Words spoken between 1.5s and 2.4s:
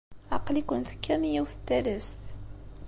n talast.